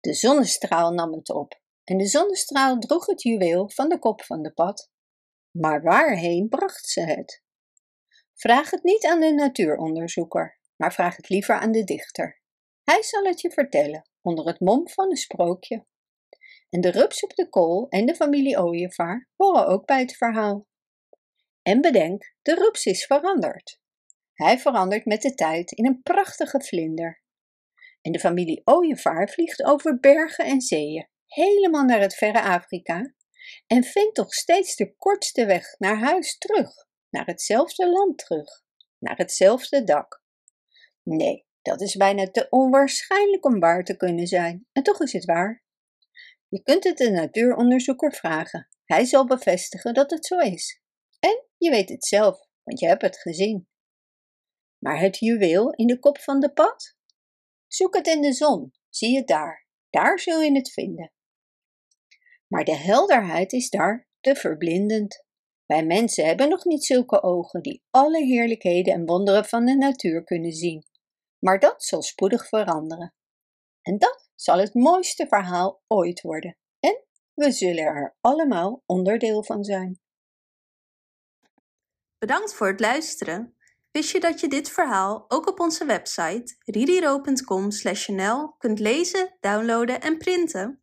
De 0.00 0.14
zonnestraal 0.14 0.92
nam 0.92 1.12
het 1.12 1.30
op 1.30 1.60
en 1.84 1.96
de 1.96 2.06
zonnestraal 2.06 2.78
droeg 2.78 3.06
het 3.06 3.22
juweel 3.22 3.70
van 3.70 3.88
de 3.88 3.98
kop 3.98 4.22
van 4.22 4.42
de 4.42 4.52
pad. 4.52 4.90
Maar 5.50 5.82
waarheen 5.82 6.48
bracht 6.48 6.88
ze 6.88 7.00
het? 7.00 7.42
Vraag 8.34 8.70
het 8.70 8.82
niet 8.82 9.06
aan 9.06 9.20
de 9.20 9.32
natuuronderzoeker, 9.32 10.58
maar 10.76 10.92
vraag 10.92 11.16
het 11.16 11.28
liever 11.28 11.54
aan 11.54 11.72
de 11.72 11.84
dichter. 11.84 12.40
Hij 12.82 13.02
zal 13.02 13.24
het 13.24 13.40
je 13.40 13.50
vertellen 13.50 14.08
onder 14.20 14.46
het 14.46 14.60
mom 14.60 14.88
van 14.88 15.10
een 15.10 15.16
sprookje. 15.16 15.86
En 16.70 16.80
de 16.80 16.90
rups 16.90 17.22
op 17.22 17.34
de 17.34 17.48
kool 17.48 17.88
en 17.88 18.06
de 18.06 18.14
familie 18.14 18.58
ooievaar 18.58 19.28
horen 19.36 19.66
ook 19.66 19.86
bij 19.86 20.00
het 20.00 20.16
verhaal. 20.16 20.66
En 21.62 21.80
bedenk, 21.80 22.34
de 22.42 22.54
rups 22.54 22.86
is 22.86 23.06
veranderd. 23.06 23.80
Hij 24.32 24.58
verandert 24.58 25.04
met 25.04 25.22
de 25.22 25.34
tijd 25.34 25.72
in 25.72 25.86
een 25.86 26.02
prachtige 26.02 26.60
vlinder. 26.60 27.22
En 28.00 28.12
de 28.12 28.20
familie 28.20 28.62
ooievaar 28.64 29.28
vliegt 29.28 29.62
over 29.62 29.98
bergen 30.00 30.44
en 30.44 30.60
zeeën, 30.60 31.08
helemaal 31.26 31.84
naar 31.84 32.00
het 32.00 32.14
verre 32.14 32.42
Afrika, 32.42 33.14
en 33.66 33.84
vindt 33.84 34.14
toch 34.14 34.34
steeds 34.34 34.76
de 34.76 34.94
kortste 34.96 35.46
weg 35.46 35.78
naar 35.78 35.98
huis 35.98 36.38
terug, 36.38 36.86
naar 37.10 37.26
hetzelfde 37.26 37.90
land 37.90 38.18
terug, 38.18 38.62
naar 38.98 39.16
hetzelfde 39.16 39.84
dak. 39.84 40.22
Nee, 41.02 41.46
dat 41.62 41.80
is 41.80 41.96
bijna 41.96 42.30
te 42.30 42.46
onwaarschijnlijk 42.48 43.44
om 43.44 43.60
waar 43.60 43.84
te 43.84 43.96
kunnen 43.96 44.26
zijn, 44.26 44.66
en 44.72 44.82
toch 44.82 45.00
is 45.00 45.12
het 45.12 45.24
waar. 45.24 45.62
Je 46.50 46.62
kunt 46.62 46.84
het 46.84 46.96
de 46.96 47.10
natuuronderzoeker 47.10 48.12
vragen. 48.12 48.68
Hij 48.84 49.04
zal 49.04 49.26
bevestigen 49.26 49.94
dat 49.94 50.10
het 50.10 50.26
zo 50.26 50.38
is. 50.38 50.80
En 51.18 51.44
je 51.56 51.70
weet 51.70 51.88
het 51.88 52.04
zelf, 52.04 52.46
want 52.62 52.80
je 52.80 52.86
hebt 52.86 53.02
het 53.02 53.18
gezien. 53.18 53.68
Maar 54.78 55.00
het 55.00 55.18
juweel 55.18 55.72
in 55.72 55.86
de 55.86 55.98
kop 55.98 56.18
van 56.18 56.40
de 56.40 56.52
pad? 56.52 56.96
Zoek 57.66 57.94
het 57.94 58.06
in 58.06 58.20
de 58.20 58.32
zon, 58.32 58.72
zie 58.88 59.16
het 59.16 59.26
daar. 59.26 59.66
Daar 59.90 60.18
zul 60.18 60.40
je 60.40 60.52
het 60.52 60.72
vinden. 60.72 61.12
Maar 62.46 62.64
de 62.64 62.76
helderheid 62.76 63.52
is 63.52 63.70
daar 63.70 64.08
te 64.20 64.34
verblindend. 64.34 65.24
Wij 65.66 65.84
mensen 65.86 66.26
hebben 66.26 66.48
nog 66.48 66.64
niet 66.64 66.84
zulke 66.84 67.22
ogen 67.22 67.62
die 67.62 67.82
alle 67.90 68.24
heerlijkheden 68.24 68.94
en 68.94 69.06
wonderen 69.06 69.44
van 69.44 69.64
de 69.64 69.76
natuur 69.76 70.24
kunnen 70.24 70.52
zien. 70.52 70.84
Maar 71.38 71.58
dat 71.58 71.84
zal 71.84 72.02
spoedig 72.02 72.48
veranderen. 72.48 73.14
En 73.90 73.98
dat 73.98 74.30
zal 74.34 74.58
het 74.58 74.74
mooiste 74.74 75.26
verhaal 75.26 75.82
ooit 75.86 76.20
worden. 76.20 76.56
En 76.80 77.04
we 77.34 77.50
zullen 77.50 77.84
er 77.84 78.16
allemaal 78.20 78.82
onderdeel 78.86 79.44
van 79.44 79.64
zijn. 79.64 80.00
Bedankt 82.18 82.54
voor 82.54 82.66
het 82.66 82.80
luisteren. 82.80 83.56
Wist 83.90 84.10
je 84.10 84.20
dat 84.20 84.40
je 84.40 84.48
dit 84.48 84.70
verhaal 84.70 85.24
ook 85.28 85.48
op 85.48 85.60
onze 85.60 85.84
website 85.84 86.56
ridiro.com/nl 86.64 88.54
kunt 88.58 88.78
lezen, 88.78 89.36
downloaden 89.40 90.00
en 90.00 90.18
printen? 90.18 90.79